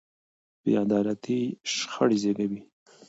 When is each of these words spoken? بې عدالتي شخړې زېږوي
بې 0.61 0.71
عدالتي 0.85 1.39
شخړې 1.73 2.17
زېږوي 2.23 2.61